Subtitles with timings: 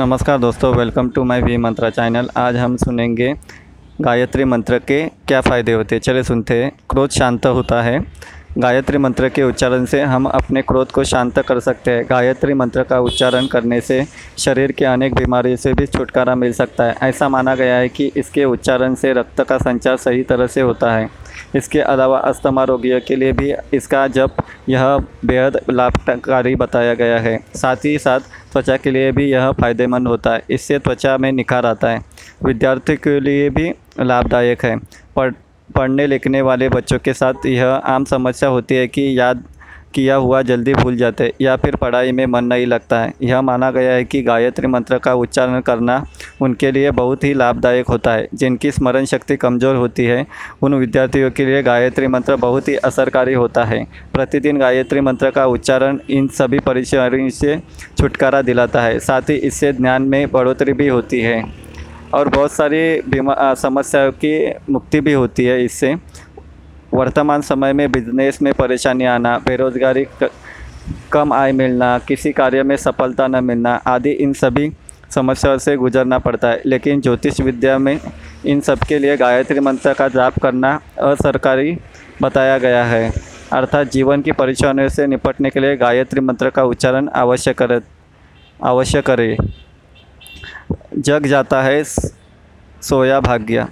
[0.00, 3.34] नमस्कार दोस्तों welcome to my V Mantra channel आज हम सुनेंगे
[4.00, 8.00] गायत्री मंत्र के क्या फ़ायदे होते हैं। चले सुनते हैं। क्रोध शांत होता है।
[8.58, 12.82] गायत्री मंत्र के उच्चारण से हम अपने क्रोध को शांत कर सकते हैं। गायत्री मंत्र
[12.82, 14.04] का उच्चारण करने से
[14.38, 18.10] शरीर के अनेक बीमारियों से भी छुटकारा मिल सकता है। ऐसा माना गया है कि
[18.16, 21.08] इसके उच्चारण से रक्त का संचार सही तरह से होता है।
[21.54, 24.30] इसके अलावा अस्थमा रोगियों के लिए भी इसका जब
[24.68, 28.20] यह बेहद लाभकारी बताया गया है। साथ ही साथ
[28.52, 32.00] त्वचा के लिए भी यह फ़ायदेमंद होता है। इससे त्वचा में निखार आता है।
[32.44, 34.76] विद्यार्थी के लिए भी लाभदायक है।
[35.16, 35.32] पर
[35.72, 39.44] पढ़ने लिखने वाले बच्चों के साथ यह आम समस्या होती है कि याद
[39.94, 43.70] किया हुआ जल्दी भूल जाते या फिर पढ़ाई में मन नहीं लगता है। यह माना
[43.70, 45.96] गया है कि गायत्री मंत्र का उच्चारण करना
[46.42, 50.26] उनके लिए बहुत ही लाभदायक होता है, जिनकी स्मरण शक्ति कमज़ोर होती है।
[50.62, 53.84] उन विद्यार्थियों के लिए गायत्री मंत्र बहुत ही असरकारी होता है।
[54.14, 57.60] प्रतिदिन गायत्री मंत्र का उच्चारण इन सभी परेशानियों से
[57.98, 61.61] छुटकारा दिलाता है, साथ ही इससे ज्ञान में बढ़ोतरी भी होती है।
[62.14, 64.32] और बहुत सारी बीमा समस्याओं की
[64.70, 65.94] मुक्ति भी होती है इससे।
[66.94, 70.06] वर्तमान समय में बिज़नेस में परेशानी आना, बेरोज़गारी
[71.12, 74.70] कम आय मिलना, किसी कार्य में सफलता न मिलना आदि इन सभी
[75.10, 77.98] समस्याओं से गुजरना पड़ता है। लेकिन ज्योतिष विद्या में
[78.46, 81.76] इन सब के लिए गायत्री मंत्र का जाप करना असरकारी
[82.22, 83.12] बताया गया है।
[83.52, 87.80] अर्थात जीवन की परेशानियों से निपटने के लिए गायत्री मंत्र का उच्चारण आवश्यक कर,
[88.62, 89.36] अवश्य करें।
[90.96, 93.66] जग जाता है सोया भाग्य।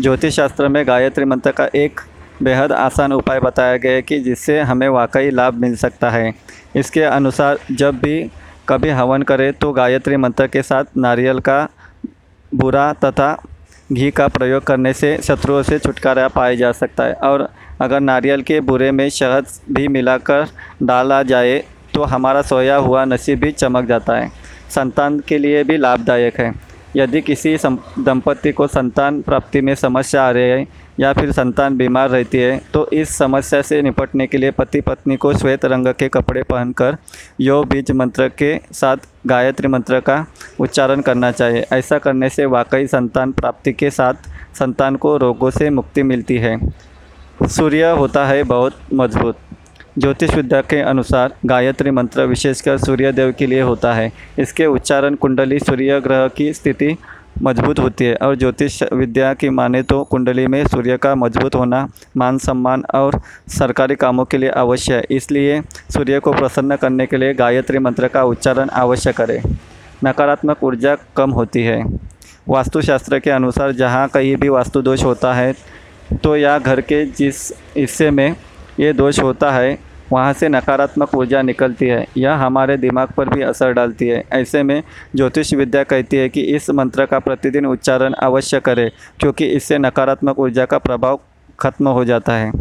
[0.00, 2.00] ज्योतिष शास्त्र में गायत्री मंत्र का एक
[2.42, 6.32] बेहद आसान उपाय बताया गया है कि जिससे हमें वाकई लाभ मिल सकता है।
[6.76, 8.30] इसके अनुसार, जब भी
[8.68, 11.68] कभी हवन करें तो गायत्री मंत्र के साथ नारियल का
[12.52, 13.32] बुरा तथा
[13.92, 17.48] घी का प्रयोग करने से शत्रुओं से छुटकारा पाया जा सकता है और
[17.80, 20.46] अगर नारियल के बुरे में शहद भी मिलाकर
[20.82, 21.58] डाला जाए
[21.94, 24.30] तो हमारा सोया हुआ नसीब भी चमक जाता है।
[24.70, 26.52] संतान के लिए भी लाभदायक है।
[26.96, 30.66] यदि किसी दंपति को संतान प्राप्ति में समस्या आ रही है
[31.00, 35.16] या फिर संतान बीमार रहती है तो इस समस्या से निपटने के लिए पति पत्नी
[35.16, 36.96] को श्वेत रंग के कपड़े पहनकर
[37.40, 38.96] यो बीज मंत्र के साथ
[39.26, 40.24] गायत्री मंत्र का
[40.60, 44.28] उच्चारण करना चाहिए। ऐसा करने से वाकई संतान प्राप्ति के साथ
[44.58, 46.58] संतान को रोगों से मुक्ति मिलती है।
[47.48, 49.38] सूर्य होता है बहुत मज़बूत।
[50.00, 55.58] ज्योतिष विद्या के अनुसार गायत्री मंत्र विशेषकर सूर्यदेव के लिए होता है। इसके उच्चारण कुंडली
[55.58, 56.96] सूर्य ग्रह की स्थिति
[57.42, 61.86] मज़बूत होती है और ज्योतिष विद्या की माने तो कुंडली में सूर्य का मज़बूत होना,
[62.16, 65.60] मान सम्मान और सरकारी कामों के लिए अवश्य है। इसलिए
[65.94, 69.40] सूर्य को प्रसन्न करने के लिए गायत्री मंत्र का उच्चारण अवश्य करें।
[70.04, 71.82] नकारात्मक ऊर्जा कम होती है।
[72.48, 75.54] वास्तुशास्त्र के अनुसार जहाँ कहीं भी वास्तु दोष होता है
[76.22, 78.34] तो या घर के जिस हिस्से में
[78.80, 79.78] ये दोष होता है
[80.12, 84.62] वहाँ से नकारात्मक ऊर्जा निकलती है, यह हमारे दिमाग पर भी असर डालती है। ऐसे
[84.62, 84.82] में
[85.16, 88.90] ज्योतिष विद्या कहती है कि इस मंत्र का प्रतिदिन उच्चारण अवश्य करें,
[89.20, 91.20] क्योंकि इससे नकारात्मक ऊर्जा का प्रभाव
[91.60, 92.52] खत्म हो जाता है।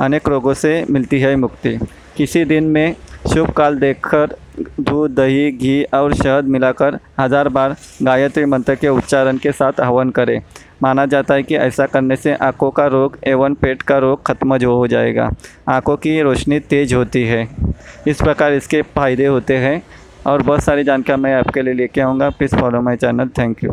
[0.00, 1.78] अनेक रोगों से मिलती है मुक्ति।
[2.16, 2.94] किसी दिन में
[3.32, 9.38] शुभ काल देखकर दूध दही, घी और शहद मिलाकर हज़ार बार गायत्री मंत्र के उच्चारण
[9.38, 10.40] के साथ हवन करें।
[10.82, 14.58] माना जाता है कि ऐसा करने से आँखों का रोग एवं पेट का रोग खत्म
[14.58, 15.30] जो हो जाएगा।
[15.68, 17.46] आँखों की रोशनी तेज़ होती है।
[18.08, 19.82] इस प्रकार इसके फ़ायदे होते हैं।
[20.26, 23.72] और बहुत सारी जानकारी मैं आपके लिए लेके आऊँगा। Please follow my channel thank you